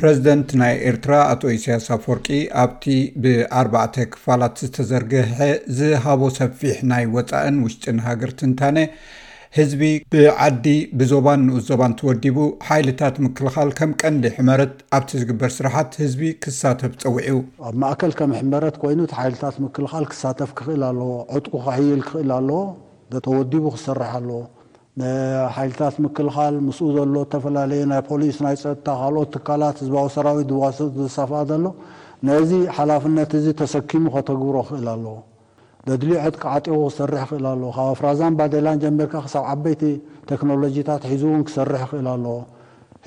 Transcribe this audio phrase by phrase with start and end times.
[0.00, 2.26] ፕረዚደንት ናይ ኤርትራ ኣቶ እስያስ ኣፈርቂ
[2.64, 2.84] ኣብቲ
[3.22, 5.38] ብኣርባዕ ክፋላት ዝተዘርግሐ
[5.78, 8.78] ዝሃቦ ሰፊሕ ናይ ወፃእን ውሽጥን ሃገር ትንታነ
[9.58, 9.82] ህዝቢ
[10.14, 10.66] ብዓዲ
[11.00, 12.38] ብዞባን ንኡ ዞባን ትወዲቡ
[12.68, 17.26] ሓይልታት ምክልኻል ከም ቀንዲ ሕመረት ኣብቲ ዝግበር ስራሓት ህዝቢ ክሳተፍ ፀውዒ
[17.70, 22.62] ኣብ ማእከል ከም ሕመረት ኮይኑ እቲ ሓይልታት ምክልኻል ክሳተፍ ክኽእል ኣለዎ ዕቁ ከሕይል ክኽእል ኣለዎ
[23.26, 24.40] ተወዲቡ ክሰርሕ ኣለዎ
[25.56, 26.54] ሓይልታት ምክልኻል
[27.14, 30.54] ሎ ዝተፈላለዩይፖሊ ይፀካትካ ህዝሰ ዝ
[31.64, 31.72] ሎ
[32.50, 33.18] ዚ ሓላፍነ
[33.62, 35.06] ተሰኪሙ ከተግብሮ ኽእል ኣለ
[36.04, 37.46] ድዐትዓኹ ሰሕ ኽእል
[37.88, 39.82] ኣ ፍራዛን ባላን ጀቢርካ ብ ዓበይቲ
[40.30, 42.36] ቴክኖሎጂታት ሒ ክሰርሕ ኽእል ኣለዎ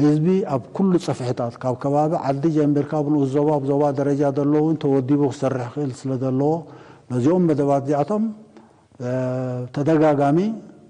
[0.02, 0.64] ህዝቢ ኣብ
[1.08, 2.92] ፀፍሕታት ካብ ከባቢ ዓዲ ጀቢርካ
[3.58, 4.22] ኡዞ ደረጃ
[4.84, 5.92] ተዲቡ ሰእል
[6.24, 6.52] ለለዎ
[7.24, 8.24] ዚኦም ደባት እዚኣቶም
[9.76, 10.40] ተደጋጋሚ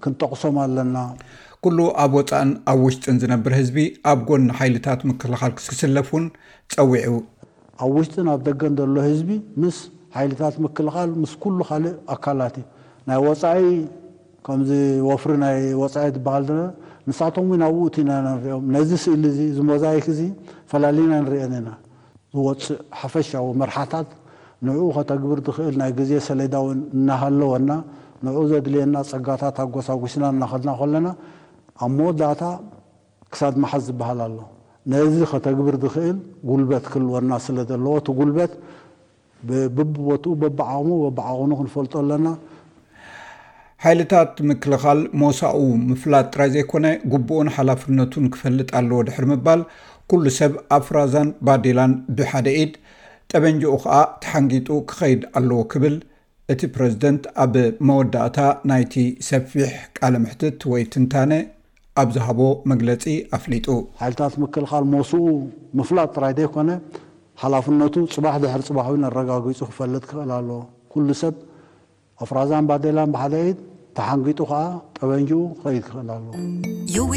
[0.04, 0.96] ክንጠቕሶም ኣለና
[1.64, 3.78] ኩሉ ኣብ ወፃእን ኣብ ውሽጥን ዝነብር ህዝቢ
[4.10, 6.24] ኣብ ጎ ሓይልታት ምክልኻል ክክስለፍ እውን
[6.72, 7.02] ፀዊዐ
[7.84, 9.30] ኣብ ውሽጥን ኣብ ደገን ዘሎ ህዝቢ
[9.62, 9.76] ምስ
[10.16, 12.64] ሓይልታት ምክልኻል ምስ ኩሉ ካልእ ኣካላትእዩ
[13.10, 13.62] ናይ ወፃኢ
[14.46, 16.58] ከምዚወፍሪ ናይ ወፃኢ ዝብሃል ዘ
[17.08, 20.20] ንሳቶም ብውኡቲ ኢና ንሪኦም ነዚ ስእሊ እዚ ዝመዛይክ እዚ
[20.70, 21.70] ፈላለዩና ንሪአን ኢና
[22.34, 22.70] ዝወፅእ
[23.00, 24.08] ሓፈሻዊ መርሓታት
[24.66, 27.70] ንኡ ኸተግብር ትኽእል ናይ ጊዜ ሰሌዳዊ እናሃለወና
[28.26, 31.08] ንዑኡ ዘድልየና ፀጋታት ኣጎሳጒስና እናኸድና ከለና
[31.84, 32.42] ኣብ መወዳእታ
[33.32, 34.36] ክሳድ መሓዝ ዝበሃል ኣሎ
[34.92, 36.16] ነዚ ኸተግብር ዝኽእል
[36.48, 38.52] ጉልበት ክልወና ስለ ዘለዎ እቲ ጉልበት
[39.48, 42.26] ብብብቦትኡ በብዓቕሙ በብዓቕኑ ክንፈልጦ ኣለና
[43.84, 49.62] ሓይልታት ምክልኻል ሞሳኡ ምፍላጥ ጥራይ ዘይኮነ ጉቡኡን ሓላፍነቱን ክፈልጥ ኣለዎ ድሕር ምባል
[50.12, 52.72] ኩሉ ሰብ ኣብ ፍራዛን ባዴላን ብሓደ ኢድ
[53.36, 55.94] ጠበንጂኡ ኸዓ ተሓንጊጡ ክኸይድ ኣለዎ ክብል
[56.52, 57.54] እቲ ፕረዚደንት ኣብ
[57.88, 58.38] መወዳእታ
[58.70, 58.94] ናይቲ
[59.28, 61.32] ሰፊሕ ቃል ምሕትት ወይ ትንታነ
[62.02, 62.40] ኣብ ዛሃቦ
[62.72, 63.04] መግለጺ
[63.36, 63.66] ኣፍሊጡ
[64.00, 65.20] ሓይልታት ምክልኻል መስኡ
[65.78, 66.70] ምፍላጥ ጥራይ ዘይኮነ
[67.42, 70.60] ሓላፍነቱ ፅባሕ ድሕሪ ፅባሕዊ ኣረጋጊጹ ክፈልጥ ክኽእል ኣለዎ
[70.94, 71.34] ኩሉ ሰብ
[72.26, 73.58] ኣፍራዛን ባዴላን ባሓደ ይድ
[74.00, 74.62] ተሓንጊጡ ኸዓ
[74.98, 77.08] ጠበንጂኡ ክኸይድ ክኽእል ኣለዩ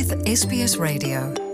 [0.71, 1.46] s